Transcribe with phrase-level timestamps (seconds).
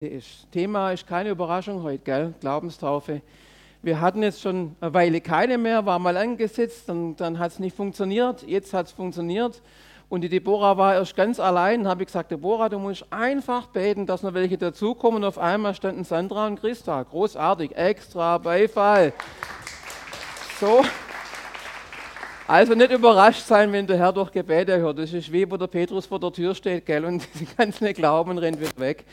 [0.00, 0.50] ist.
[0.50, 2.34] Thema ist keine Überraschung heute, gell?
[2.40, 3.20] Glaubenstaufe.
[3.82, 7.58] Wir hatten jetzt schon eine Weile keine mehr, war mal angesetzt und dann hat es
[7.58, 8.42] nicht funktioniert.
[8.44, 9.60] Jetzt hat es funktioniert.
[10.08, 11.86] Und die Deborah war erst ganz allein.
[11.86, 15.22] habe ich gesagt, Deborah, du musst einfach beten, dass noch welche dazukommen.
[15.22, 17.02] Und auf einmal standen Sandra und Christa.
[17.02, 19.12] Großartig, extra Beifall.
[20.60, 20.82] So.
[22.50, 24.98] Also nicht überrascht sein, wenn der Herr durch Gebete hört.
[24.98, 27.94] Das ist wie, wo der Petrus vor der Tür steht, gell, und sie kann nicht
[27.94, 29.04] glauben rennt wieder weg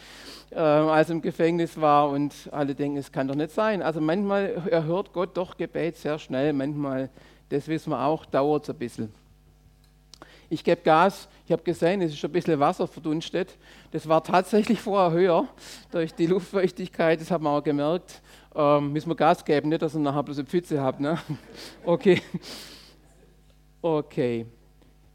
[0.50, 3.84] äh, als er im Gefängnis war und alle denken, es kann doch nicht sein.
[3.84, 7.12] Also manchmal erhört Gott doch Gebet sehr schnell, manchmal,
[7.50, 9.14] das wissen wir auch, dauert es ein bisschen.
[10.50, 13.56] Ich gebe Gas, ich habe gesehen, es ist schon ein bisschen Wasser verdunstet.
[13.92, 15.48] Das war tatsächlich vorher höher
[15.92, 18.20] durch die Luftfeuchtigkeit, das haben wir auch gemerkt.
[18.56, 21.00] Ähm, müssen wir Gas geben, nicht, dass ihr nachher bloß eine Pfütze habt.
[21.00, 21.20] Ne?
[21.86, 22.22] Okay.
[23.88, 24.46] Okay.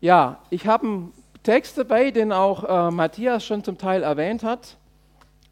[0.00, 1.12] Ja, ich habe einen
[1.42, 4.76] Text dabei, den auch äh, Matthias schon zum Teil erwähnt hat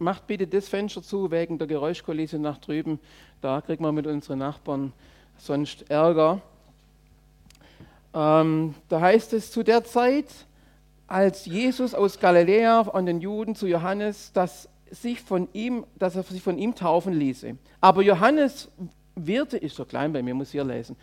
[0.01, 2.99] macht bitte das Fenster zu wegen der Geräuschkulisse nach drüben.
[3.41, 4.93] Da kriegen wir mit unseren Nachbarn
[5.39, 6.41] sonst Ärger.
[8.15, 10.27] Ähm, da heißt es zu der Zeit,
[11.07, 16.25] als Jesus aus Galiläa an den Juden zu Johannes, dass, sich von ihm, dass er
[16.25, 17.57] sich von ihm taufen ließe.
[17.81, 18.69] Aber Johannes
[19.15, 20.97] wehrte, ist so klein bei mir, muss hier lesen.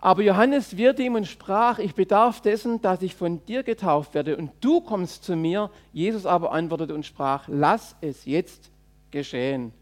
[0.00, 4.36] Aber Johannes wehrte ihm und sprach, ich bedarf dessen, dass ich von dir getauft werde
[4.36, 5.70] und du kommst zu mir.
[5.92, 8.70] Jesus aber antwortete und sprach, lass es jetzt
[9.10, 9.72] geschehen.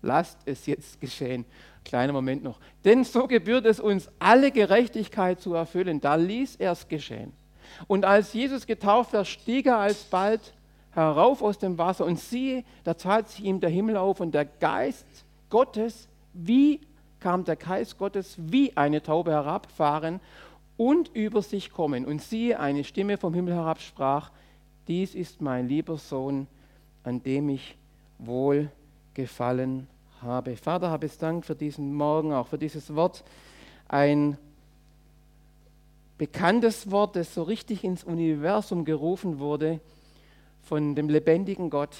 [0.00, 1.44] Lasst es jetzt geschehen.
[1.84, 2.58] Kleiner Moment noch.
[2.84, 6.00] Denn so gebührt es uns, alle Gerechtigkeit zu erfüllen.
[6.00, 7.32] Da ließ er es geschehen.
[7.86, 10.54] Und als Jesus getauft war, stieg er alsbald
[10.92, 14.46] herauf aus dem Wasser und siehe, da tat sich ihm der Himmel auf und der
[14.46, 15.06] Geist
[15.50, 16.80] Gottes wie
[17.20, 20.20] kam der Geist Gottes wie eine Taube herabfahren
[20.76, 22.04] und über sich kommen.
[22.04, 24.30] Und siehe, eine Stimme vom Himmel herab sprach,
[24.88, 26.46] dies ist mein lieber Sohn,
[27.02, 27.76] an dem ich
[28.18, 28.70] wohl
[29.14, 29.88] gefallen
[30.20, 30.56] habe.
[30.56, 33.24] Vater, habe es Dank für diesen Morgen, auch für dieses Wort.
[33.88, 34.36] Ein
[36.18, 39.80] bekanntes Wort, das so richtig ins Universum gerufen wurde
[40.62, 41.96] von dem lebendigen Gott.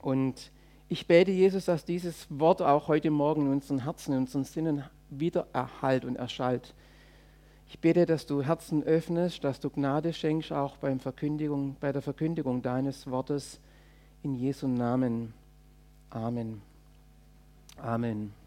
[0.00, 0.51] Und
[0.92, 4.84] ich bete, Jesus, dass dieses Wort auch heute Morgen in unseren Herzen, in unseren Sinnen
[5.08, 6.74] wieder erhalt und erschallt.
[7.66, 12.02] Ich bete, dass du Herzen öffnest, dass du Gnade schenkst, auch beim Verkündigung, bei der
[12.02, 13.58] Verkündigung deines Wortes.
[14.22, 15.32] In Jesu Namen.
[16.10, 16.60] Amen.
[17.78, 18.41] Amen.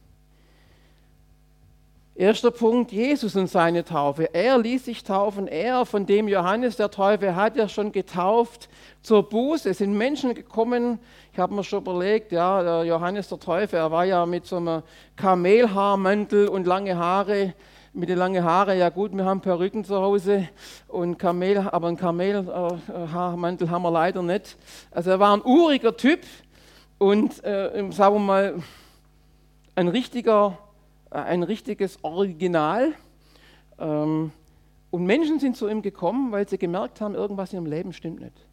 [2.17, 4.33] Erster Punkt, Jesus und seine Taufe.
[4.33, 5.49] Er ließ sich taufen.
[5.49, 8.69] Er, von dem Johannes der Täufer, hat ja schon getauft
[9.01, 9.71] zur Buße.
[9.71, 10.99] Es sind Menschen gekommen,
[11.33, 14.55] ich habe mir schon überlegt, ja, der Johannes der Täufer, er war ja mit so
[14.55, 14.81] einem
[15.17, 17.53] Kamelhaarmantel und lange Haare.
[17.91, 20.47] Mit den langen Haaren, ja gut, wir haben Perücken zu Hause,
[20.87, 24.55] und Kamel, aber einen Kamelhaarmantel haben wir leider nicht.
[24.91, 26.21] Also er war ein uriger Typ
[26.97, 28.55] und, äh, sagen wir mal,
[29.75, 30.57] ein richtiger
[31.09, 32.93] ein richtiges Original.
[33.79, 34.31] Ähm,
[34.91, 38.21] und Menschen sind zu ihm gekommen, weil sie gemerkt haben, irgendwas in ihrem Leben stimmt
[38.21, 38.45] nicht.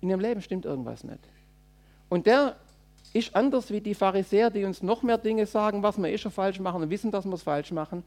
[0.00, 1.20] In ihrem Leben stimmt irgendwas nicht.
[2.08, 2.56] Und der
[3.12, 6.32] ist anders wie die Pharisäer, die uns noch mehr Dinge sagen, was wir eh schon
[6.32, 8.02] falsch machen und wissen, dass wir es falsch machen.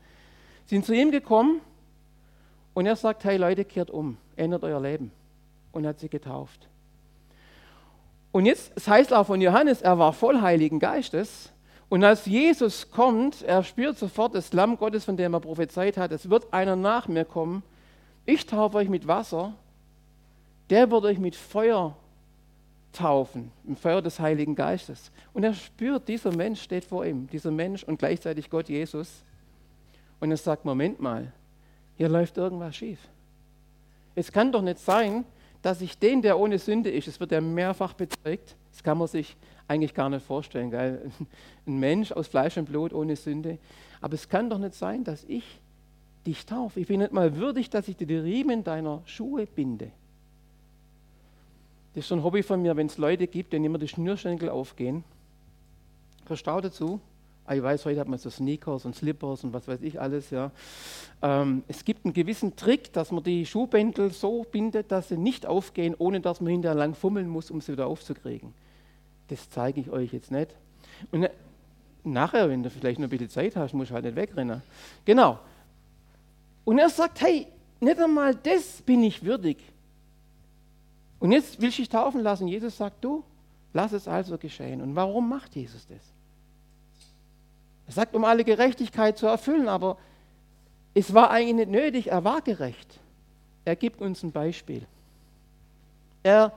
[0.66, 1.62] Sind zu ihm gekommen
[2.74, 5.12] und er sagt: Hey Leute, kehrt um, ändert euer Leben.
[5.72, 6.68] Und hat sie getauft.
[8.32, 11.52] Und jetzt, es heißt auch von Johannes, er war voll Heiligen Geistes.
[11.90, 16.12] Und als Jesus kommt, er spürt sofort das Lamm Gottes, von dem er prophezeit hat,
[16.12, 17.64] es wird einer nach mir kommen.
[18.26, 19.54] Ich taufe euch mit Wasser,
[20.70, 21.96] der wird euch mit Feuer
[22.92, 25.12] taufen, im Feuer des Heiligen Geistes.
[25.34, 29.24] Und er spürt, dieser Mensch steht vor ihm, dieser Mensch und gleichzeitig Gott Jesus.
[30.20, 31.32] Und er sagt, Moment mal,
[31.96, 33.00] hier läuft irgendwas schief.
[34.16, 35.26] Es kann doch nicht sein,
[35.62, 39.08] dass ich den, der ohne Sünde ist, es wird ja mehrfach bezeugt, das kann man
[39.08, 39.36] sich
[39.68, 40.72] eigentlich gar nicht vorstellen.
[40.72, 41.12] Gell?
[41.66, 43.58] Ein Mensch aus Fleisch und Blut ohne Sünde.
[44.02, 45.44] Aber es kann doch nicht sein, dass ich
[46.26, 46.80] dich taufe.
[46.80, 49.92] Ich bin nicht mal würdig, dass ich dir die Riemen deiner Schuhe binde.
[51.94, 54.50] Das ist so ein Hobby von mir, wenn es Leute gibt, denen immer die Schnürschenkel
[54.50, 55.04] aufgehen.
[56.26, 57.00] Verstau dazu.
[57.46, 60.30] Ah, ich weiß, heute hat man so Sneakers und Slippers und was weiß ich alles.
[60.32, 60.52] Ja.
[61.22, 65.46] Ähm, es gibt einen gewissen Trick, dass man die Schuhbändel so bindet, dass sie nicht
[65.46, 68.54] aufgehen, ohne dass man hinterher lang fummeln muss, um sie wieder aufzukriegen.
[69.28, 70.54] Das zeige ich euch jetzt nicht.
[71.12, 71.32] Und äh,
[72.04, 74.62] nachher, wenn du vielleicht noch ein bisschen Zeit hast, musst du halt nicht wegrennen.
[75.06, 75.40] Genau.
[76.66, 77.48] Und er sagt, hey,
[77.80, 79.58] nicht einmal das bin ich würdig.
[81.20, 82.48] Und jetzt will ich dich taufen lassen.
[82.48, 83.24] Jesus sagt, du,
[83.74, 84.82] lass es also geschehen.
[84.82, 86.02] Und warum macht Jesus das?
[87.88, 89.98] Er sagt, um alle Gerechtigkeit zu erfüllen, aber
[90.94, 93.00] es war eigentlich nicht nötig, er war gerecht.
[93.66, 94.86] Er gibt uns ein Beispiel.
[96.24, 96.52] Er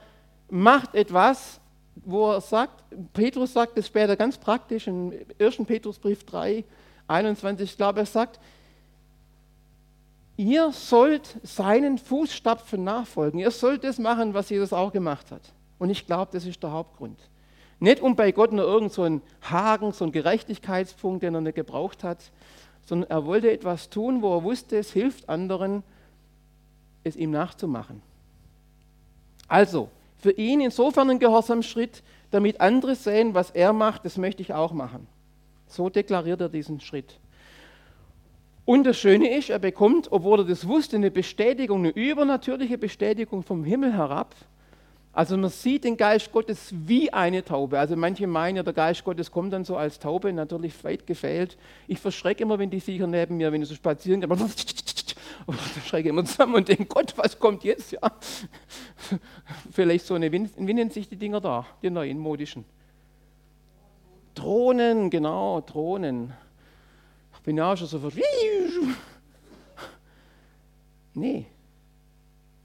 [0.49, 1.60] macht etwas,
[2.05, 2.83] wo er sagt,
[3.13, 5.57] Petrus sagt es später ganz praktisch, im 1.
[5.67, 6.65] Petrusbrief 3,
[7.09, 8.41] 21, ich glaube, er sagt,
[10.37, 13.41] ihr sollt seinen Fußstapfen nachfolgen.
[13.41, 15.43] Ihr sollt das machen, was Jesus auch gemacht hat.
[15.79, 17.19] Und ich glaube, das ist der Hauptgrund.
[17.79, 21.55] Nicht um bei Gott nur irgend so einen Haken, so einen Gerechtigkeitspunkt, den er nicht
[21.55, 22.19] gebraucht hat,
[22.87, 25.83] sondern er wollte etwas tun, wo er wusste, es hilft anderen,
[27.05, 28.03] es ihm nachzumachen.
[29.49, 29.89] Also,
[30.21, 34.73] für ihn insofern ein Gehorsamschritt, damit andere sehen, was er macht, das möchte ich auch
[34.73, 35.07] machen.
[35.67, 37.19] So deklariert er diesen Schritt.
[38.65, 43.43] Und das Schöne ist, er bekommt, obwohl er das wusste, eine Bestätigung, eine übernatürliche Bestätigung
[43.43, 44.35] vom Himmel herab.
[45.13, 47.81] Also man sieht den Geist Gottes wie eine Taube.
[47.81, 51.57] Also manche meinen ja, der Geist Gottes kommt dann so als Taube, natürlich weit gefehlt.
[51.89, 54.31] Ich verschrecke immer, wenn die Viecher neben mir, wenn ich so spazieren gehe,
[55.47, 57.93] und schrecke immer zusammen und denke, Gott, was kommt jetzt?
[57.93, 58.01] Ja.
[59.71, 62.65] Vielleicht so eine, wie nennen sich die Dinger da, die neuen modischen?
[64.35, 66.33] Drohnen, genau, Drohnen.
[67.35, 68.11] Ich bin ja auch schon so ver
[71.15, 71.47] Nee,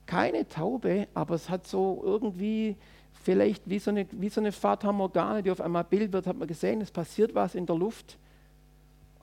[0.06, 2.76] keine Taube, aber es hat so irgendwie
[3.24, 6.38] vielleicht wie so eine, wie so eine Fata Morgana, die auf einmal Bild wird, hat
[6.38, 8.20] man gesehen, es passiert was in der Luft.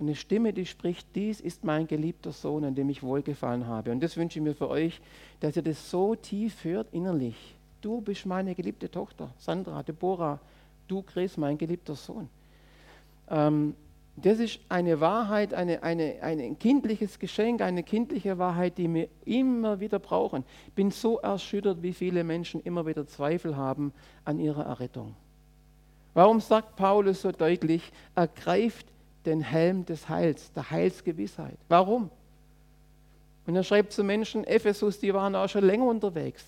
[0.03, 3.93] Und eine Stimme, die spricht, dies ist mein geliebter Sohn, an dem ich wohlgefallen habe.
[3.93, 5.01] Und das wünsche ich mir für euch,
[5.39, 7.37] dass ihr das so tief hört innerlich.
[7.81, 10.41] Du bist meine geliebte Tochter, Sandra, Deborah,
[10.89, 12.29] du Chris, mein geliebter Sohn.
[13.31, 13.77] Ähm,
[14.17, 19.79] das ist eine Wahrheit, eine, eine, ein kindliches Geschenk, eine kindliche Wahrheit, die wir immer
[19.79, 20.43] wieder brauchen.
[20.67, 23.93] Ich bin so erschüttert, wie viele Menschen immer wieder Zweifel haben
[24.25, 25.15] an ihrer Errettung.
[26.15, 28.87] Warum sagt Paulus so deutlich, ergreift
[29.25, 31.59] den Helm des Heils, der Heilsgewissheit?
[31.69, 32.11] Warum?
[33.47, 36.45] Und er schreibt zu Menschen, Ephesus, die waren auch schon länger unterwegs,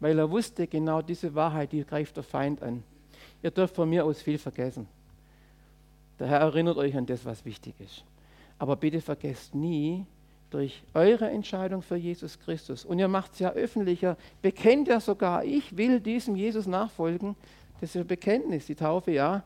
[0.00, 2.82] weil er wusste, genau diese Wahrheit, die greift der Feind an.
[3.42, 4.86] Ihr dürft von mir aus viel vergessen.
[6.18, 8.04] Der Herr erinnert euch an das, was wichtig ist.
[8.58, 10.04] Aber bitte vergesst nie,
[10.50, 15.44] durch eure Entscheidung für Jesus Christus, und ihr macht es ja öffentlicher, bekennt ja sogar,
[15.44, 17.36] ich will diesem Jesus nachfolgen,
[17.80, 19.42] das ist ein Bekenntnis, die Taufe, ja.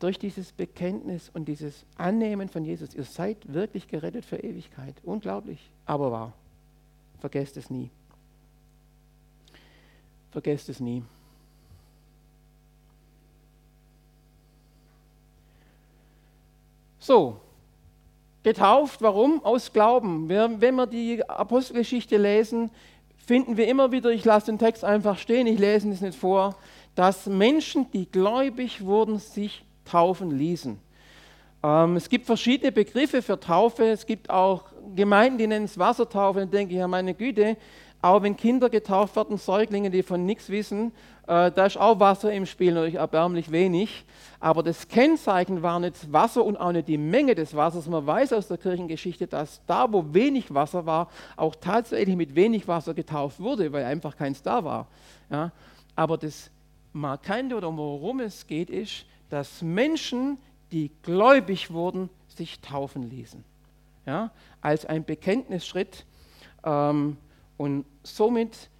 [0.00, 4.94] Durch dieses Bekenntnis und dieses Annehmen von Jesus, ihr seid wirklich gerettet für Ewigkeit.
[5.04, 6.32] Unglaublich, aber wahr.
[7.20, 7.90] Vergesst es nie.
[10.30, 11.02] Vergesst es nie.
[16.98, 17.38] So,
[18.42, 19.44] getauft, warum?
[19.44, 20.30] Aus Glauben.
[20.30, 22.70] Wenn wir die Apostelgeschichte lesen,
[23.18, 26.56] finden wir immer wieder, ich lasse den Text einfach stehen, ich lese es nicht vor,
[26.94, 30.78] dass Menschen, die gläubig wurden, sich taufen ließen.
[31.62, 33.84] Ähm, es gibt verschiedene Begriffe für Taufe.
[33.84, 36.40] Es gibt auch Gemeinden, die nennen es Wassertaufe.
[36.40, 37.56] Dann denke ich, ja meine Güte,
[38.02, 40.92] auch wenn Kinder getauft werden, Säuglinge, die von nichts wissen,
[41.26, 44.06] äh, da ist auch Wasser im Spiel, natürlich erbärmlich wenig.
[44.40, 47.86] Aber das Kennzeichen war nicht Wasser und auch nicht die Menge des Wassers.
[47.86, 52.66] Man weiß aus der Kirchengeschichte, dass da, wo wenig Wasser war, auch tatsächlich mit wenig
[52.66, 54.86] Wasser getauft wurde, weil einfach keins da war.
[55.30, 55.52] Ja?
[55.94, 56.50] Aber das
[56.94, 60.38] Markante oder worum es geht, ist, dass Menschen,
[60.72, 63.44] die gläubig wurden, sich taufen ließen.
[64.06, 64.30] Ja?
[64.60, 66.04] Als ein Bekenntnisschritt.
[66.64, 67.16] Ähm,
[67.56, 68.70] und somit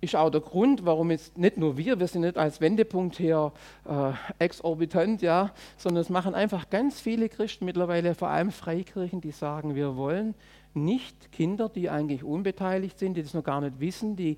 [0.00, 3.52] ist auch der Grund, warum jetzt nicht nur wir, wir sind nicht als Wendepunkt hier
[3.88, 9.32] äh, exorbitant, ja, sondern es machen einfach ganz viele Christen mittlerweile, vor allem Freikirchen, die
[9.32, 10.34] sagen, wir wollen
[10.74, 14.36] nicht Kinder, die eigentlich unbeteiligt sind, die das noch gar nicht wissen, die,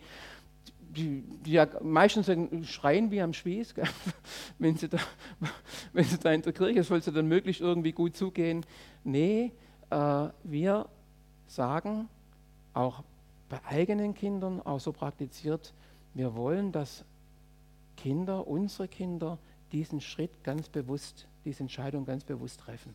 [0.98, 2.30] die, die ja meistens
[2.68, 3.74] schreien wie am Spieß,
[4.58, 4.98] wenn sie, da,
[5.92, 8.66] wenn sie da in der Kirche, soll sie dann möglichst irgendwie gut zugehen.
[9.04, 9.52] Nee,
[9.90, 10.88] äh, wir
[11.46, 12.08] sagen
[12.74, 13.02] auch
[13.48, 15.72] bei eigenen Kindern auch so praktiziert,
[16.14, 17.04] wir wollen, dass
[17.96, 19.38] Kinder, unsere Kinder,
[19.72, 22.94] diesen Schritt ganz bewusst, diese Entscheidung ganz bewusst treffen.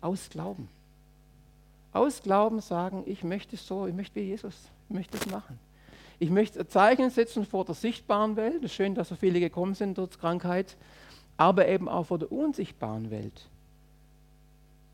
[0.00, 0.68] Aus Glauben.
[1.92, 5.58] Aus Glauben sagen, ich möchte es so, ich möchte wie Jesus, ich möchte es machen.
[6.24, 8.64] Ich möchte Zeichen setzen vor der sichtbaren Welt.
[8.64, 10.74] Es ist schön, dass so viele gekommen sind durch Krankheit,
[11.36, 13.50] aber eben auch vor der unsichtbaren Welt.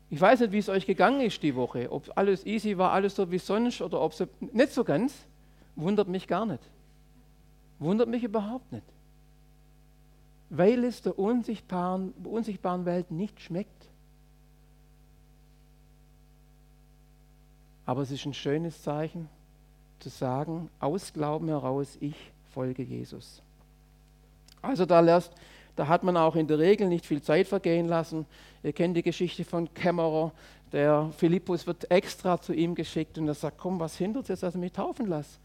[0.09, 3.15] Ich weiß nicht, wie es euch gegangen ist die Woche, ob alles easy war, alles
[3.15, 5.13] so wie sonst oder ob es nicht so ganz.
[5.77, 6.69] Wundert mich gar nicht.
[7.79, 8.83] Wundert mich überhaupt nicht.
[10.49, 13.87] Weil es der unsichtbaren, unsichtbaren Welt nicht schmeckt.
[17.85, 19.29] Aber es ist ein schönes Zeichen
[20.01, 22.15] zu sagen, aus Glauben heraus, ich
[22.53, 23.41] folge Jesus.
[24.61, 25.31] Also da lässt
[25.75, 28.25] da hat man auch in der Regel nicht viel Zeit vergehen lassen.
[28.63, 30.31] Ihr kennt die Geschichte von Kämmerer.
[30.71, 34.55] Der Philippus wird extra zu ihm geschickt und er sagt, komm, was hindert jetzt, dass
[34.55, 35.39] ich mich taufen lasse?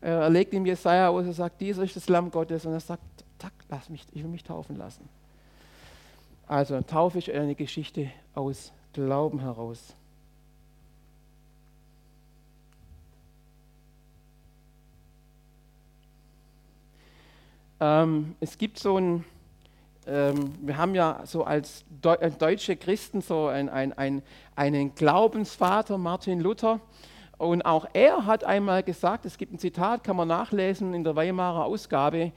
[0.00, 3.02] Er legt ihm Jesaja aus, er sagt, dieser ist das Lamm Gottes und er sagt,
[3.38, 5.08] zack, lass mich, ich will mich taufen lassen.
[6.48, 9.94] Also Taufe ist eine Geschichte aus Glauben heraus.
[17.82, 19.24] Ähm, es gibt so ein,
[20.06, 24.22] ähm, wir haben ja so als Deu äh, deutsche Christen so ein, ein, ein,
[24.54, 26.78] einen Glaubensvater, Martin Luther.
[27.38, 31.16] Und auch er hat einmal gesagt, es gibt ein Zitat, kann man nachlesen in der
[31.16, 32.30] Weimarer Ausgabe,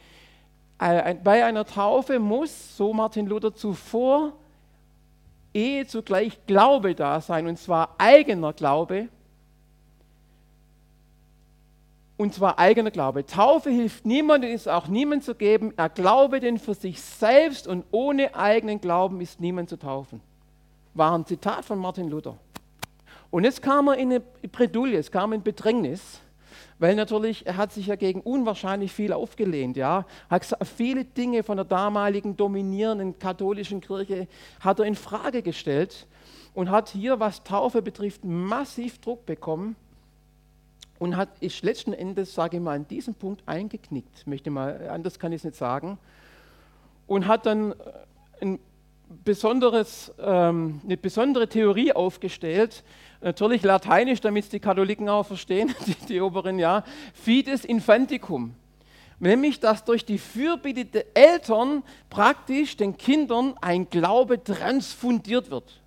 [0.79, 4.33] äh, bei einer Taufe muss, so Martin Luther, zuvor
[5.53, 9.09] ehe zugleich Glaube da sein, und zwar eigener Glaube,
[12.17, 13.25] und zwar eigener Glaube.
[13.25, 15.73] Taufe hilft niemandem, ist auch niemand zu geben.
[15.75, 20.21] Er glaube denn für sich selbst und ohne eigenen Glauben ist niemand zu taufen.
[20.93, 22.37] War ein Zitat von Martin Luther.
[23.31, 26.21] Und jetzt kam er in eine Bredouille, es kam in Bedrängnis,
[26.79, 30.45] weil natürlich er hat sich ja gegen unwahrscheinlich viel aufgelehnt, ja, hat
[30.77, 34.29] viele Dinge von der damaligen dominierenden katholischen Kirche
[34.61, 36.07] hat er in Frage gestellt
[36.53, 39.75] und hat hier, was Taufe betrifft, massiv Druck bekommen
[40.99, 45.19] und hat, ist letzten Endes, sage ich mal, an diesem Punkt eingeknickt, möchte mal, anders
[45.19, 45.97] kann ich es nicht sagen,
[47.07, 47.75] und hat dann äh,
[48.41, 48.59] ein
[49.23, 52.83] besonderes, ähm, eine besondere Theorie aufgestellt,
[53.21, 56.83] natürlich lateinisch, damit es die Katholiken auch verstehen, die, die oberen, ja,
[57.13, 58.55] Fides Infanticum,
[59.19, 65.81] nämlich, dass durch die Fürbitte der Eltern praktisch den Kindern ein Glaube transfundiert wird.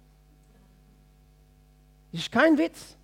[2.13, 2.98] Das ist kein Witz.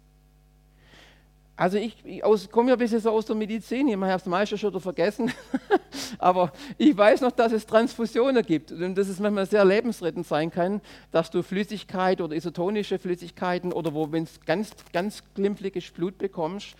[1.56, 2.20] Also ich, ich
[2.50, 5.32] komme ja ein bisschen so aus der Medizin, ich habe es meistens schon vergessen,
[6.18, 10.50] aber ich weiß noch, dass es Transfusionen gibt und dass es manchmal sehr lebensrettend sein
[10.50, 10.80] kann,
[11.12, 16.74] dass du Flüssigkeit oder isotonische Flüssigkeiten oder wo, wenn es ganz, ganz glimpfliges Blut bekommst,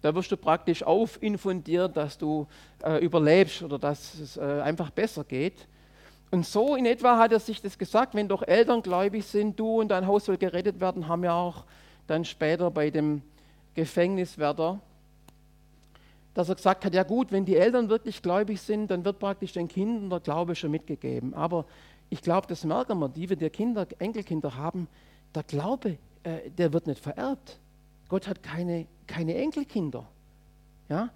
[0.00, 2.46] da wirst du praktisch aufinfundiert, dass du
[2.84, 5.66] äh, überlebst oder dass es äh, einfach besser geht.
[6.30, 9.80] Und so in etwa hat er sich das gesagt, wenn doch Eltern gläubig sind, du
[9.80, 11.64] und dein Haus soll gerettet werden, haben ja auch
[12.06, 13.22] dann später bei dem
[13.74, 14.80] Gefängniswärter,
[16.34, 19.52] dass er gesagt hat, ja gut, wenn die Eltern wirklich gläubig sind, dann wird praktisch
[19.52, 21.34] den Kindern der Glaube schon mitgegeben.
[21.34, 21.66] Aber
[22.08, 24.88] ich glaube, das merken wir, die wir die Kinder, Enkelkinder haben,
[25.34, 27.58] der Glaube, äh, der wird nicht vererbt.
[28.08, 30.06] Gott hat keine, keine Enkelkinder.
[30.88, 31.10] Ja?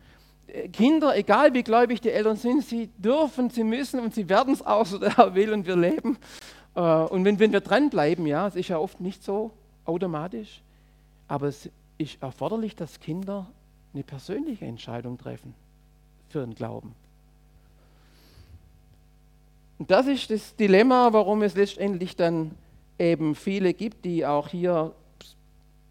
[0.47, 4.55] Äh, Kinder, egal wie gläubig die Eltern sind, sie dürfen, sie müssen und sie werden
[4.55, 6.19] es auch, so der Herr will und wir leben.
[6.75, 9.51] Äh, und wenn, wenn wir dranbleiben, ja, es ist ja oft nicht so
[9.85, 10.63] automatisch,
[11.29, 13.47] aber es ist erforderlich, dass Kinder
[13.93, 15.55] eine persönliche Entscheidung treffen
[16.29, 16.95] für den Glauben.
[19.79, 22.53] Und das ist das Dilemma, warum es letztendlich dann
[22.99, 24.95] eben viele gibt, die auch hier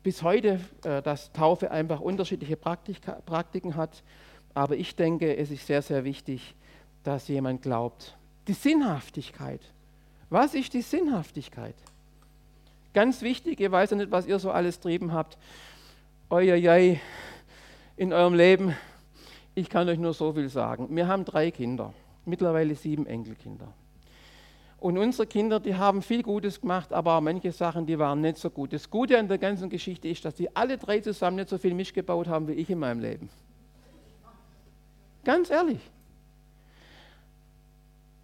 [0.03, 4.03] bis heute, äh, dass Taufe einfach unterschiedliche Praktika, Praktiken hat.
[4.53, 6.55] Aber ich denke, es ist sehr, sehr wichtig,
[7.03, 8.17] dass jemand glaubt.
[8.47, 9.61] Die Sinnhaftigkeit.
[10.29, 11.75] Was ist die Sinnhaftigkeit?
[12.93, 15.37] Ganz wichtig, ihr weiß ja nicht, was ihr so alles trieben habt
[16.33, 16.99] Uiuiui,
[17.95, 18.75] in eurem Leben,
[19.53, 20.87] ich kann euch nur so viel sagen.
[20.89, 21.93] Wir haben drei Kinder,
[22.25, 23.71] mittlerweile sieben Enkelkinder.
[24.79, 28.37] Und unsere Kinder, die haben viel Gutes gemacht, aber auch manche Sachen, die waren nicht
[28.37, 28.73] so gut.
[28.73, 31.75] Das Gute an der ganzen Geschichte ist, dass die alle drei zusammen nicht so viel
[31.75, 33.29] Misch gebaut haben wie ich in meinem Leben.
[35.23, 35.81] Ganz ehrlich.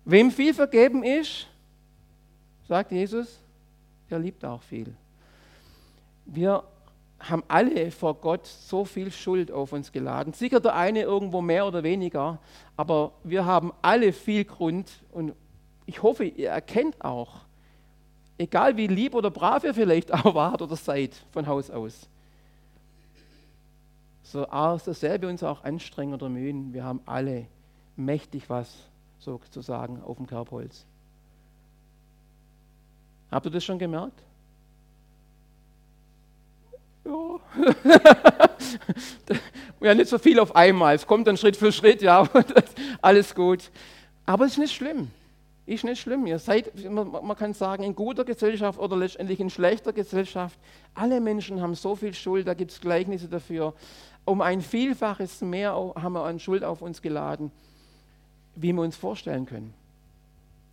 [0.05, 1.45] Wem viel vergeben ist,
[2.67, 3.39] sagt Jesus,
[4.09, 4.95] der liebt auch viel.
[6.25, 6.63] Wir
[7.19, 10.33] haben alle vor Gott so viel Schuld auf uns geladen.
[10.33, 12.39] Sicher der eine irgendwo mehr oder weniger,
[12.77, 15.33] aber wir haben alle viel Grund und
[15.85, 17.41] ich hoffe, ihr erkennt auch,
[18.37, 22.07] egal wie lieb oder brav ihr vielleicht auch wart oder seid von Haus aus,
[24.23, 24.45] so,
[24.77, 27.47] so sehr wir uns auch anstrengen oder mühen, wir haben alle
[27.95, 28.73] mächtig was
[29.17, 30.85] sozusagen auf dem Kerbholz.
[33.31, 34.23] Habt ihr das schon gemerkt?
[39.81, 40.95] ja, nicht so viel auf einmal.
[40.95, 42.27] Es kommt dann Schritt für Schritt, ja,
[43.01, 43.71] alles gut.
[44.25, 45.09] Aber es ist nicht schlimm.
[45.65, 46.25] Ist nicht schlimm.
[46.25, 50.57] Ihr seid, man kann sagen, in guter Gesellschaft oder letztendlich in schlechter Gesellschaft.
[50.95, 53.73] Alle Menschen haben so viel Schuld, da gibt es Gleichnisse dafür.
[54.25, 57.51] Um ein Vielfaches mehr haben wir an Schuld auf uns geladen,
[58.55, 59.73] wie wir uns vorstellen können.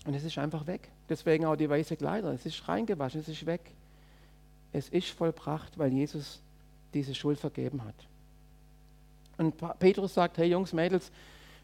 [0.06, 0.88] Und es ist einfach weg.
[1.08, 2.32] Deswegen auch die weiße Kleider.
[2.32, 3.60] Es ist reingewaschen, es ist weg
[4.76, 6.42] es ist vollbracht, weil Jesus
[6.92, 7.94] diese Schuld vergeben hat.
[9.38, 11.10] Und Petrus sagt, hey Jungs, Mädels,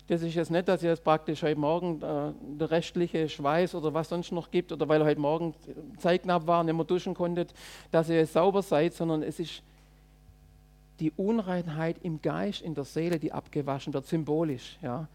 [0.09, 3.95] das ist jetzt nicht, dass ihr jetzt praktisch heute Morgen äh, der restliche Schweiß oder
[3.95, 5.55] was sonst noch gibt oder weil heute Morgen
[5.99, 7.55] Zeit knapp war und nicht mehr duschen konntet,
[7.91, 9.63] dass ihr jetzt sauber seid, sondern es ist
[10.99, 14.79] die Unreinheit im Geist, in der Seele, die abgewaschen wird, symbolisch.
[14.83, 15.07] Ja.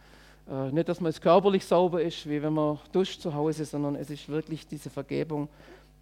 [0.50, 3.96] Äh, nicht, dass man es körperlich sauber ist, wie wenn man duscht zu Hause, sondern
[3.96, 5.50] es ist wirklich diese Vergebung,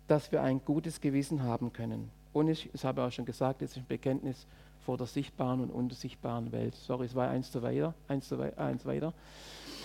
[0.08, 2.10] dass wir ein gutes Gewissen haben können.
[2.34, 4.46] Und ich, das habe ich auch schon gesagt, es ist ein Bekenntnis
[4.86, 6.76] vor der sichtbaren und unsichtbaren Welt.
[6.76, 9.14] Sorry, es war eins zu weiter, eins, zu wei eins weiter.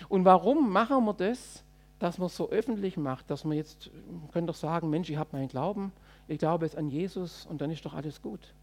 [0.09, 1.65] Und warum machen wir das,
[1.99, 5.17] dass man es so öffentlich macht, dass man jetzt, man könnte doch sagen, Mensch, ich
[5.17, 5.93] habe meinen Glauben,
[6.29, 8.55] ich glaube jetzt an Jesus und dann ist doch alles gut.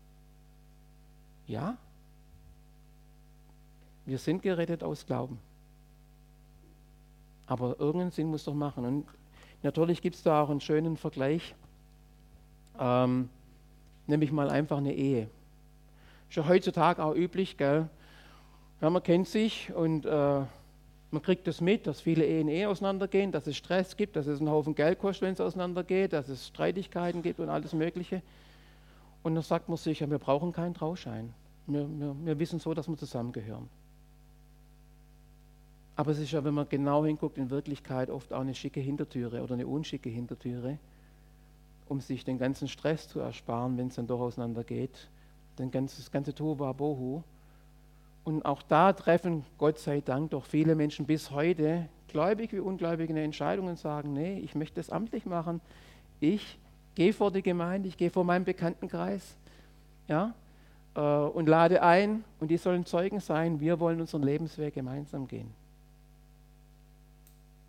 [1.47, 1.77] Ja,
[4.05, 5.39] wir sind gerettet aus Glauben.
[7.45, 8.85] Aber irgendeinen Sinn muss doch machen.
[8.85, 9.05] Und
[9.67, 11.53] natürlich gibt es da auch einen schönen Vergleich,
[12.79, 13.27] ähm,
[14.07, 15.27] nämlich mal einfach eine Ehe.
[16.29, 17.89] Ist ja heutzutage auch üblich, gell?
[18.79, 20.09] Ja, man kennt sich und äh,
[21.11, 24.39] man kriegt das mit, dass viele Ehen eh auseinandergehen, dass es Stress gibt, dass es
[24.39, 28.21] einen Haufen Geld kostet, wenn es auseinandergeht, dass es Streitigkeiten gibt und alles Mögliche.
[29.23, 31.33] Und dann sagt man sich, ja, wir brauchen keinen Trauschein.
[31.65, 33.67] Wir, wir, wir wissen so, dass wir zusammengehören.
[35.97, 39.41] Aber es ist ja, wenn man genau hinguckt, in Wirklichkeit oft auch eine schicke Hintertüre
[39.41, 40.77] oder eine unschicke Hintertüre,
[41.89, 45.09] um sich den ganzen Stress zu ersparen, wenn es dann doch auseinandergeht.
[45.57, 47.23] Den ganzen, das ganze Toba Bohu.
[48.23, 53.09] Und auch da treffen, Gott sei Dank, doch viele Menschen bis heute, gläubig wie ungläubig,
[53.09, 55.61] eine Entscheidung und sagen, nee, ich möchte das amtlich machen.
[56.19, 56.59] Ich
[56.93, 59.35] gehe vor die Gemeinde, ich gehe vor meinen Bekanntenkreis
[60.07, 60.35] ja,
[60.95, 65.51] äh, und lade ein und die sollen Zeugen sein, wir wollen unseren Lebensweg gemeinsam gehen.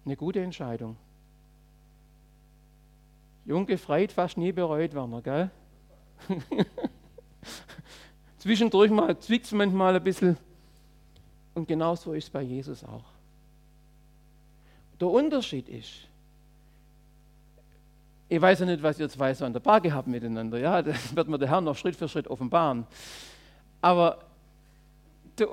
[0.08, 0.96] Eine gute Entscheidung.
[3.44, 5.50] Jung gefreit, fast nie bereut, Werner, gell?
[8.38, 10.38] Zwischendurch mal zwickt manchmal ein bisschen.
[11.54, 13.04] Und genauso ist es bei Jesus auch.
[14.98, 16.08] Der Unterschied ist,
[18.30, 21.14] ich weiß ja nicht, was ihr zwei so an der Bar gehabt miteinander, ja, das
[21.14, 22.86] wird mir der Herr noch Schritt für Schritt offenbaren.
[23.82, 24.24] Aber
[25.36, 25.48] der,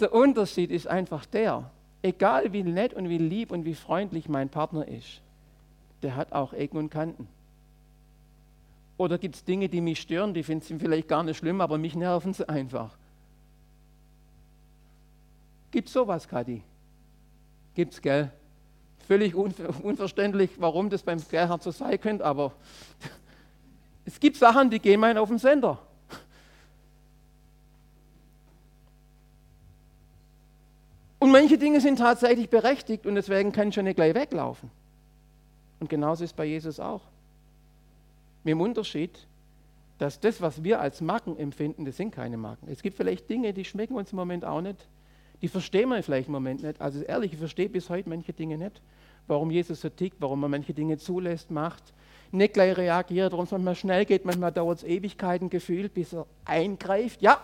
[0.00, 1.70] der Unterschied ist einfach der,
[2.02, 5.20] egal wie nett und wie lieb und wie freundlich mein Partner ist,
[6.02, 7.28] der hat auch Ecken und Kanten.
[8.96, 11.78] Oder gibt es Dinge, die mich stören, die finden sie vielleicht gar nicht schlimm, aber
[11.78, 12.96] mich nerven sie einfach.
[15.70, 16.62] Gibt es sowas, Kathi?
[17.74, 18.30] Gibt's, gell?
[19.06, 22.52] Völlig unverständlich, warum das beim Gerhard so sein könnte, aber
[24.04, 25.78] es gibt Sachen, die gehen meinen auf den Sender.
[31.30, 34.68] Und manche Dinge sind tatsächlich berechtigt und deswegen kann ich schon nicht gleich weglaufen.
[35.78, 37.02] Und genauso ist es bei Jesus auch.
[38.42, 39.28] Mit dem Unterschied,
[39.98, 42.66] dass das, was wir als Marken empfinden, das sind keine Marken.
[42.68, 44.88] Es gibt vielleicht Dinge, die schmecken uns im Moment auch nicht.
[45.40, 46.80] Die verstehen wir vielleicht im Moment nicht.
[46.80, 48.82] Also ehrlich, ich verstehe bis heute manche Dinge nicht.
[49.28, 51.92] Warum Jesus so tickt, warum er manche Dinge zulässt, macht,
[52.32, 56.26] nicht gleich reagiert, warum es manchmal schnell geht, manchmal dauert es Ewigkeiten gefühlt, bis er
[56.44, 57.22] eingreift.
[57.22, 57.40] Ja,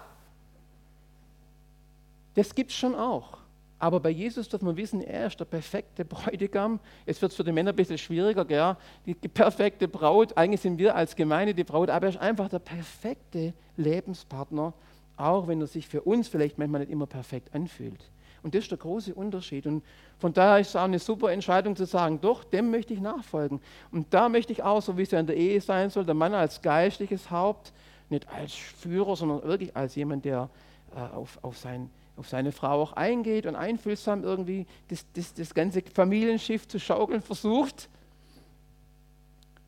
[2.34, 3.45] das gibt es schon auch.
[3.78, 6.80] Aber bei Jesus darf man wissen, er ist der perfekte Bräutigam.
[7.04, 8.76] Es wird für die Männer ein bisschen schwieriger, gell?
[9.04, 10.36] die perfekte Braut.
[10.36, 14.72] Eigentlich sind wir als Gemeinde die Braut, aber er ist einfach der perfekte Lebenspartner,
[15.16, 18.10] auch wenn er sich für uns vielleicht manchmal nicht immer perfekt anfühlt.
[18.42, 19.66] Und das ist der große Unterschied.
[19.66, 19.82] Und
[20.18, 23.60] von daher ist es auch eine super Entscheidung zu sagen, doch, dem möchte ich nachfolgen.
[23.90, 26.14] Und da möchte ich auch, so wie es ja in der Ehe sein soll, der
[26.14, 27.72] Mann als geistliches Haupt,
[28.08, 30.48] nicht als Führer, sondern wirklich als jemand, der
[30.94, 35.54] äh, auf, auf sein auf seine Frau auch eingeht und einfühlsam irgendwie das, das, das
[35.54, 37.88] ganze Familienschiff zu schaukeln versucht,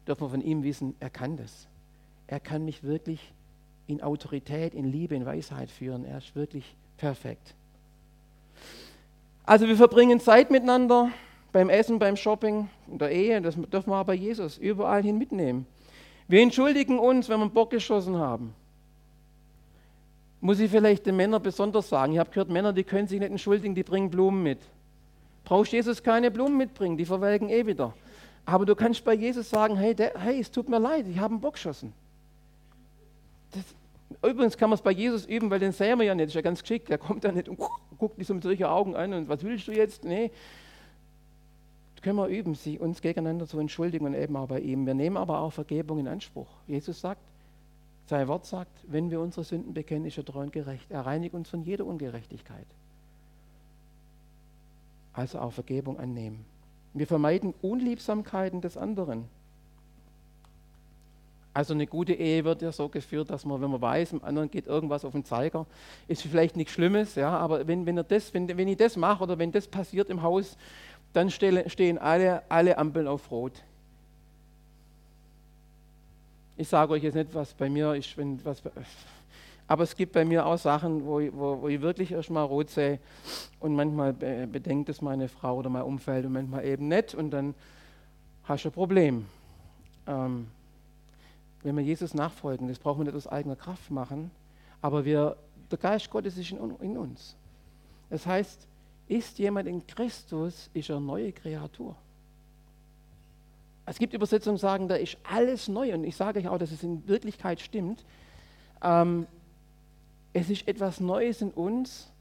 [0.07, 1.69] dürfen wir von ihm wissen, er kann das.
[2.27, 3.33] Er kann mich wirklich
[3.87, 6.05] in Autorität, in Liebe, in Weisheit führen.
[6.05, 7.55] Er ist wirklich perfekt.
[9.45, 11.11] Also wir verbringen Zeit miteinander
[11.53, 15.67] beim Essen, beim Shopping, in der Ehe, das dürfen wir aber Jesus überall hin mitnehmen.
[16.27, 18.55] Wir entschuldigen uns, wenn wir Bock geschossen haben.
[20.40, 22.12] Muss ich vielleicht den Männern besonders sagen.
[22.12, 24.59] Ich habe gehört, Männer, die können sich nicht entschuldigen, die bringen Blumen mit.
[25.44, 27.94] Brauchst Jesus keine Blumen mitbringen, die verwelken eh wieder.
[28.44, 31.35] Aber du kannst bei Jesus sagen, hey, der, hey es tut mir leid, ich habe
[31.35, 31.92] einen Bock geschossen.
[33.53, 36.35] Das, übrigens kann man es bei Jesus üben, weil den sehen wir ja nicht, ist
[36.35, 36.88] ja ganz geschickt.
[36.88, 37.59] Der kommt da nicht und
[37.98, 40.05] guckt dich so mit solchen Augen an und was willst du jetzt?
[40.05, 40.31] Nee.
[41.94, 44.87] Das können wir üben, sie uns gegeneinander zu entschuldigen und eben auch bei ihm.
[44.87, 46.46] Wir nehmen aber auch Vergebung in Anspruch.
[46.66, 47.20] Jesus sagt,
[48.09, 50.90] sein Wort sagt, wenn wir unsere Sünden bekennen, ist er treu und gerecht.
[50.90, 52.66] Er reinigt uns von jeder Ungerechtigkeit.
[55.12, 56.44] Also auch Vergebung annehmen.
[56.94, 59.29] Wir vermeiden Unliebsamkeiten des anderen.
[61.53, 64.51] Also eine gute Ehe wird ja so geführt, dass man, wenn man weiß, dem anderen
[64.51, 65.66] geht irgendwas auf den Zeiger,
[66.07, 69.25] ist vielleicht nichts Schlimmes, ja, aber wenn, wenn, er das, wenn, wenn ich das mache
[69.25, 70.57] oder wenn das passiert im Haus,
[71.12, 73.64] dann stehen alle, alle Ampeln auf Rot.
[76.59, 78.61] Ich sage euch jetzt nicht, was bei mir ist, wenn was.
[79.68, 82.99] Aber es gibt bei mir auch Sachen, wo, wo, wo ich wirklich erstmal rot sehe
[83.61, 87.55] und manchmal bedenkt es meine Frau oder mein Umfeld und manchmal eben nicht und dann
[88.42, 89.27] hast du ein Problem.
[90.09, 90.49] Ähm,
[91.62, 94.33] wenn wir Jesus nachfolgen, das brauchen wir nicht aus eigener Kraft machen,
[94.83, 95.37] aber wir,
[95.71, 97.37] der Geist Gottes ist in, in uns.
[98.11, 98.66] Das heißt,
[99.07, 101.94] ist jemand in Christus, ist er eine neue Kreatur.
[103.88, 105.94] Es gibt Übersetzungen, die sagen, da ist alles neu.
[105.94, 108.05] Und ich sage euch auch, dass es in Wirklichkeit stimmt.
[108.83, 109.27] Ähm,
[110.35, 112.12] es ist etwas Neues in uns,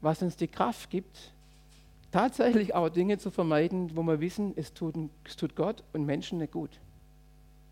[0.00, 1.32] was uns die Kraft gibt,
[2.10, 6.38] tatsächlich auch Dinge zu vermeiden, wo wir wissen, es tut, es tut Gott und Menschen
[6.38, 6.70] nicht gut.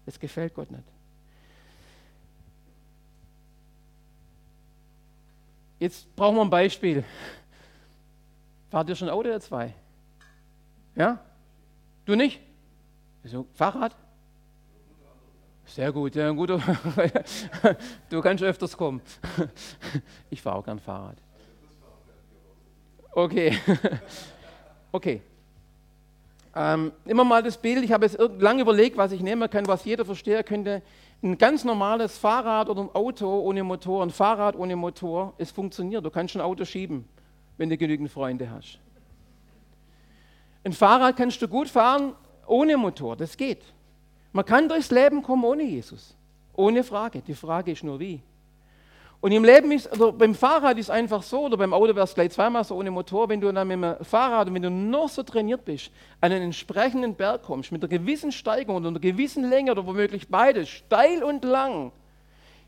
[0.07, 0.85] Es gefällt Gott nicht.
[5.81, 7.05] Jetzt brauchen wir ein Beispiel.
[8.71, 9.75] Fahrt ihr schon Auto oder zwei?
[10.95, 11.21] Ja?
[12.05, 12.41] Du nicht?
[13.23, 13.47] Wieso?
[13.55, 13.97] Fahrrad?
[15.67, 16.51] Sehr gut, ja, gut.
[18.11, 19.01] du kannst öfters kommen.
[20.31, 21.17] Ich fahre auch gern Fahrrad.
[23.13, 23.59] Okay.
[24.93, 25.23] Okay.
[26.55, 29.85] Ähm, immer mal das Bild, ich habe jetzt lange überlegt, was ich nehmen kann, was
[29.85, 30.83] jeder verstehen könnte.
[31.21, 36.05] Ein ganz normales Fahrrad oder ein Auto ohne Motor, ein Fahrrad ohne Motor, es funktioniert.
[36.05, 37.07] Du kannst ein Auto schieben,
[37.57, 38.79] wenn du genügend Freunde hast.
[40.65, 42.15] Ein Fahrrad kannst du gut fahren
[42.47, 43.63] ohne Motor, das geht.
[44.33, 46.17] Man kann durchs Leben kommen ohne Jesus.
[46.57, 47.21] Ohne Frage.
[47.21, 48.21] Die Frage ist nur wie.
[49.21, 52.15] Und im Leben ist, also beim Fahrrad ist einfach so, oder beim Auto wäre es
[52.15, 55.09] gleich zweimal so ohne Motor, wenn du dann mit dem Fahrrad und wenn du noch
[55.09, 59.49] so trainiert bist, an einen entsprechenden Berg kommst, mit einer gewissen Steigung oder einer gewissen
[59.49, 61.91] Länge oder womöglich beides, steil und lang,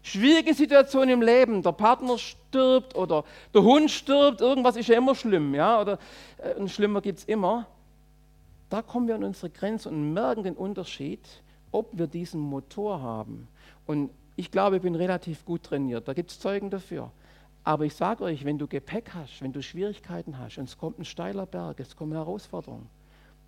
[0.02, 5.14] schwierige Situation im Leben, der Partner stirbt oder der Hund stirbt, irgendwas ist ja immer
[5.14, 5.98] schlimm, ja, oder
[6.38, 7.66] äh, schlimmer gibt es immer.
[8.68, 11.20] Da kommen wir an unsere Grenze und merken den Unterschied,
[11.70, 13.48] ob wir diesen Motor haben.
[13.86, 16.08] Und ich glaube, ich bin relativ gut trainiert.
[16.08, 17.12] Da gibt es Zeugen dafür.
[17.64, 20.98] Aber ich sage euch, wenn du Gepäck hast, wenn du Schwierigkeiten hast und es kommt
[20.98, 22.88] ein steiler Berg, es kommen Herausforderungen,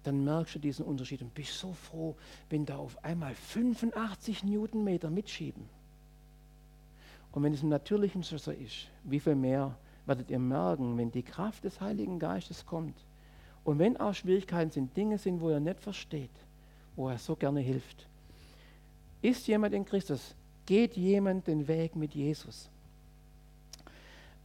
[0.03, 2.17] dann merkst du diesen Unterschied und bist so froh,
[2.51, 5.69] wenn da auf einmal 85 Newtonmeter mitschieben.
[7.33, 9.77] Und wenn es im Natürlichen so ist, wie viel mehr
[10.07, 12.97] werdet ihr merken, wenn die Kraft des Heiligen Geistes kommt
[13.69, 16.31] und wenn auch Schwierigkeiten sind, Dinge sind, wo er nicht versteht,
[16.97, 18.09] wo er so gerne hilft.
[19.21, 22.71] Ist jemand in Christus, geht jemand den Weg mit Jesus.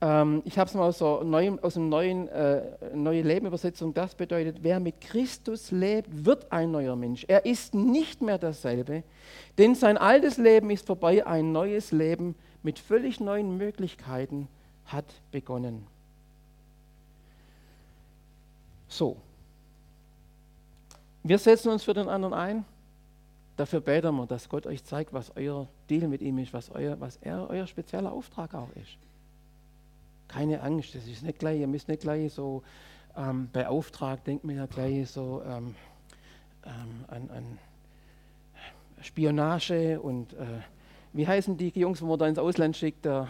[0.01, 3.93] Ähm, ich habe es mal aus, so neuen, aus dem neuen äh, Neue Leben Übersetzung.
[3.93, 7.23] Das bedeutet, wer mit Christus lebt, wird ein neuer Mensch.
[7.29, 9.03] Er ist nicht mehr dasselbe,
[9.57, 11.25] denn sein altes Leben ist vorbei.
[11.25, 14.49] Ein neues Leben mit völlig neuen Möglichkeiten
[14.83, 15.92] hat begonnen.
[18.93, 19.17] So,
[21.23, 22.63] wir setzen uns für den anderen ein.
[23.58, 26.99] Dafür beten wir, dass Gott euch zeigt, was euer Deal mit ihm ist, was, euer,
[26.99, 28.97] was er, euer spezieller Auftrag auch ist.
[30.27, 32.62] Keine Angst, das ist nicht gleich, ihr müsst nicht gleich so
[33.17, 35.73] ähm, bei Auftrag, denkt mir ja gleich so ähm,
[36.63, 37.60] ähm, an, an,
[39.01, 40.45] Spionage und äh,
[41.13, 43.27] wie heißen die Jungs, wo man da ins Ausland schickt, der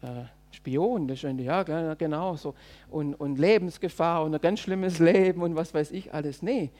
[0.00, 0.24] äh,
[0.68, 2.54] Spion, das ist ja genau so
[2.90, 6.42] und, und Lebensgefahr und ein ganz schlimmes Leben und was weiß ich alles.
[6.42, 6.70] Nee,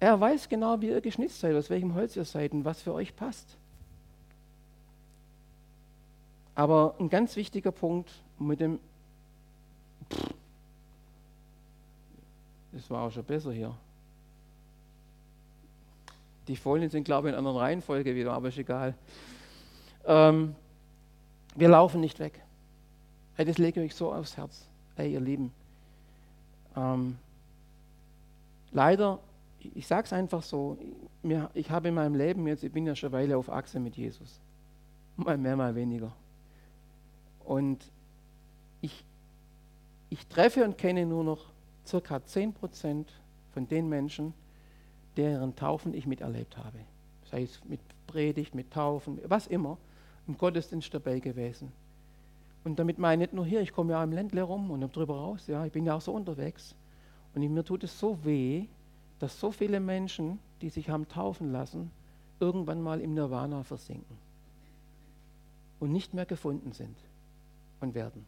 [0.00, 2.94] er weiß genau, wie ihr geschnitzt seid, aus welchem Holz ihr seid und was für
[2.94, 3.56] euch passt.
[6.54, 8.78] Aber ein ganz wichtiger Punkt mit dem,
[12.72, 13.74] das war auch schon besser hier.
[16.46, 18.94] Die Folien sind, glaube ich, in einer anderen Reihenfolge wieder, aber ist egal.
[20.06, 20.54] Ähm,
[21.54, 22.43] wir laufen nicht weg.
[23.36, 24.66] Hey, das lege ich euch so aufs Herz.
[24.96, 25.52] Hey, ihr Lieben.
[26.76, 27.16] Ähm,
[28.72, 29.18] leider
[29.74, 30.76] ich sage es einfach so,
[31.54, 33.96] ich habe in meinem Leben jetzt, ich bin ja schon eine Weile auf Achse mit
[33.96, 34.40] Jesus.
[35.16, 36.12] Mal mehr, mal weniger.
[37.44, 37.90] Und
[38.80, 39.04] ich,
[40.10, 41.46] ich treffe und kenne nur noch
[41.86, 43.06] circa 10%
[43.52, 44.34] von den Menschen,
[45.16, 46.78] deren Taufen ich miterlebt habe.
[47.30, 49.78] Sei es mit Predigt, mit Taufen, was immer,
[50.26, 51.72] im Gottesdienst dabei gewesen.
[52.64, 55.16] Und damit meine ich nicht nur hier, ich komme ja im Ländle rum und drüber
[55.16, 56.74] raus, ja, ich bin ja auch so unterwegs.
[57.34, 58.66] Und mir tut es so weh,
[59.18, 61.90] dass so viele Menschen, die sich haben taufen lassen,
[62.40, 64.16] irgendwann mal im Nirvana versinken
[65.80, 66.96] und nicht mehr gefunden sind
[67.80, 68.24] und werden.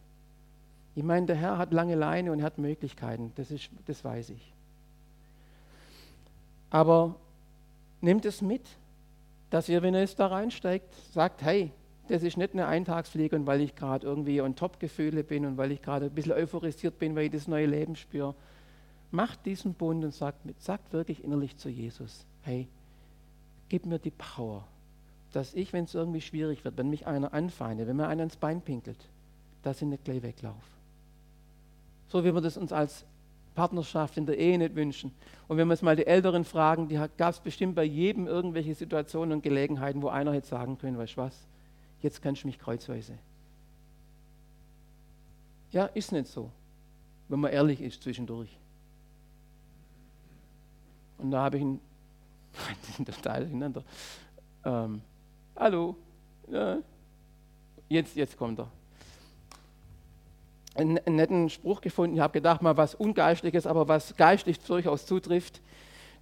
[0.95, 4.53] Ich meine, der Herr hat lange Leine und hat Möglichkeiten, das, ist, das weiß ich.
[6.69, 7.15] Aber
[8.01, 8.67] nehmt es mit,
[9.49, 11.71] dass ihr, wenn ihr es da reinsteigt, sagt, hey,
[12.07, 15.71] das ist nicht eine Eintagsfliege und weil ich gerade irgendwie on Top-Gefühle bin und weil
[15.71, 18.35] ich gerade ein bisschen euphorisiert bin, weil ich das neue Leben spüre,
[19.11, 22.67] macht diesen Bund und sagt, sagt wirklich innerlich zu Jesus, hey,
[23.69, 24.65] gib mir die Power,
[25.33, 28.37] dass ich, wenn es irgendwie schwierig wird, wenn mich einer anfeindet, wenn mir einer ins
[28.37, 29.09] Bein pinkelt,
[29.63, 30.57] dass ich nicht gleich weglaufe.
[32.07, 33.05] So wie wir das uns als
[33.55, 35.11] Partnerschaft in der Ehe nicht wünschen.
[35.47, 38.75] Und wenn wir uns mal die Älteren fragen, die gab es bestimmt bei jedem irgendwelche
[38.75, 41.47] Situationen und Gelegenheiten, wo einer hätte sagen können, weißt du was,
[42.01, 43.17] jetzt kannst du mich kreuzweise.
[45.71, 46.51] Ja, ist nicht so,
[47.27, 48.57] wenn man ehrlich ist zwischendurch.
[51.17, 51.63] Und da habe ich
[52.95, 53.83] sind total durcheinander.
[54.63, 55.01] Ähm,
[55.55, 55.95] hallo,
[56.49, 56.77] ja.
[57.89, 58.67] jetzt, jetzt kommt er.
[60.75, 65.05] Einen, einen netten Spruch gefunden, ich habe gedacht, mal was Ungeistliches, aber was geistlich durchaus
[65.05, 65.61] zutrifft.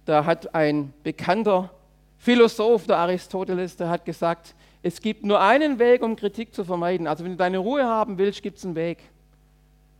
[0.06, 1.70] Da hat ein bekannter
[2.18, 7.06] Philosoph, der Aristoteles, der hat gesagt, es gibt nur einen Weg, um Kritik zu vermeiden.
[7.06, 8.98] Also wenn du deine Ruhe haben willst, gibt es einen Weg.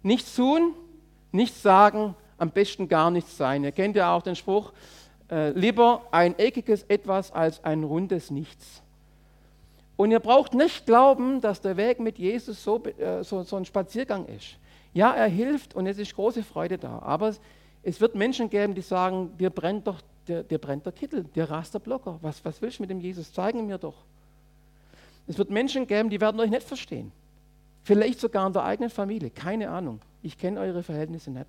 [0.02, 0.74] Nichts tun,
[1.32, 3.64] nichts sagen, am besten gar nichts sein.
[3.64, 4.72] Ihr kennt ja auch den Spruch,
[5.30, 8.82] äh, lieber ein eckiges Etwas als ein rundes Nichts.
[9.96, 13.64] Und ihr braucht nicht glauben, dass der Weg mit Jesus so, äh, so, so ein
[13.64, 14.58] Spaziergang ist.
[14.92, 17.00] Ja, er hilft und es ist große Freude da.
[17.00, 17.34] Aber
[17.82, 21.50] es, wird Menschen geben, die sagen, dir brennt doch dir, dir brennt der Kittel, dir
[21.50, 22.18] rast der Blocker.
[22.22, 23.32] Was, was willst du mit dem Jesus?
[23.32, 24.04] Zeigen mir doch.
[25.26, 27.12] Es wird Menschen geben, die werden euch nicht verstehen.
[27.82, 29.30] Vielleicht sogar in der eigenen Familie.
[29.30, 30.00] Keine Ahnung.
[30.22, 31.46] Ich kenne eure Verhältnisse nicht.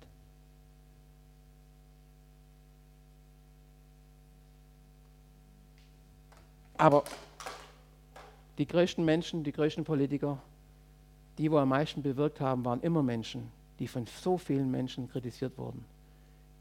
[6.76, 7.02] Aber
[8.56, 10.38] die größten Menschen, die größten Politiker,
[11.38, 15.58] die, wo am meisten bewirkt haben, waren immer Menschen, die von so vielen Menschen kritisiert
[15.58, 15.84] wurden,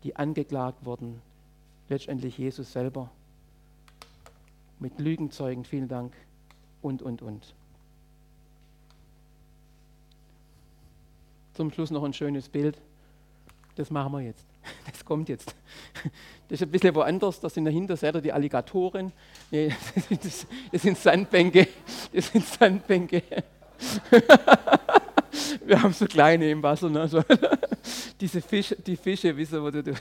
[0.03, 1.21] die angeklagt wurden,
[1.89, 3.09] letztendlich Jesus selber,
[4.79, 6.13] mit Lügenzeugen, vielen Dank,
[6.81, 7.53] und, und, und.
[11.53, 12.77] Zum Schluss noch ein schönes Bild.
[13.75, 14.45] Das machen wir jetzt.
[14.91, 15.55] Das kommt jetzt.
[16.49, 17.39] Das ist ein bisschen woanders.
[17.39, 19.11] Da sind dahinter, seht ihr die Alligatoren.
[19.49, 19.73] Nee,
[20.09, 21.67] das, das sind Sandbänke.
[22.13, 23.23] Das sind Sandbänke.
[25.65, 26.89] Wir haben so kleine im Wasser.
[26.89, 27.07] Ne?
[27.07, 27.23] So.
[28.19, 29.93] Diese Fische, die Fische, wissen wo die, die,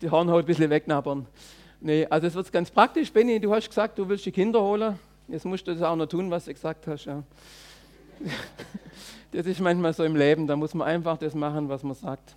[0.00, 1.26] die Hornhaut ein bisschen wegnabbern.
[1.80, 3.12] Nee, also es wird ganz praktisch.
[3.12, 4.98] Benny, du hast gesagt, du willst die Kinder holen.
[5.32, 7.06] Jetzt musst du das auch noch tun, was du gesagt hast.
[7.06, 7.22] Ja.
[9.32, 12.36] Das ist manchmal so im Leben, da muss man einfach das machen, was man sagt.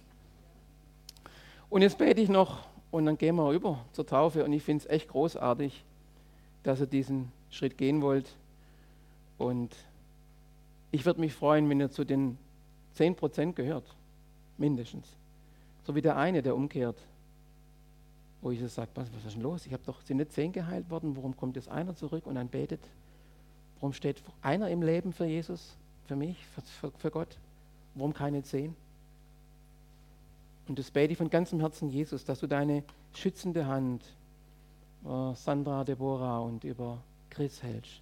[1.69, 2.59] Und jetzt bete ich noch
[2.91, 4.45] und dann gehen wir über zur Taufe.
[4.45, 5.83] Und ich finde es echt großartig,
[6.63, 8.33] dass ihr diesen Schritt gehen wollt.
[9.37, 9.75] Und
[10.91, 12.37] ich würde mich freuen, wenn ihr zu den
[12.97, 13.93] 10% gehört,
[14.57, 15.05] mindestens.
[15.83, 16.95] So wie der eine, der umkehrt.
[18.45, 19.65] Wo Jesus sagt, was, was ist denn los?
[19.65, 22.47] Ich habe doch, sind nicht 10 geheilt worden, warum kommt jetzt einer zurück und dann
[22.47, 22.81] betet?
[23.79, 25.75] Warum steht einer im Leben für Jesus?
[26.05, 27.37] für mich, für, für, für Gott?
[27.95, 28.75] Warum keine zehn?
[30.67, 34.03] Und das bete ich von ganzem Herzen, Jesus, dass du deine schützende Hand
[35.01, 38.01] über Sandra, Deborah und über Chris hältst.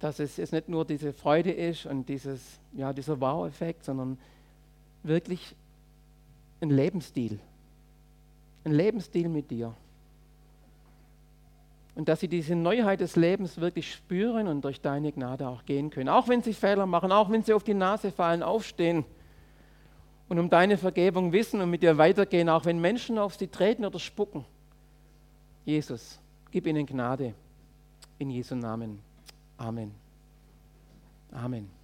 [0.00, 4.18] Dass es jetzt nicht nur diese Freude ist und dieses, ja, dieser Wow-Effekt, sondern
[5.02, 5.54] wirklich
[6.60, 7.38] ein Lebensstil.
[8.64, 9.74] Ein Lebensstil mit dir
[11.94, 15.90] und dass sie diese Neuheit des Lebens wirklich spüren und durch deine Gnade auch gehen
[15.90, 16.08] können.
[16.08, 19.04] Auch wenn sie Fehler machen, auch wenn sie auf die Nase fallen, aufstehen
[20.28, 23.84] und um deine Vergebung wissen und mit dir weitergehen, auch wenn Menschen auf sie treten
[23.84, 24.44] oder spucken.
[25.64, 26.18] Jesus,
[26.50, 27.34] gib ihnen Gnade.
[28.18, 29.00] In Jesu Namen.
[29.58, 29.92] Amen.
[31.32, 31.81] Amen.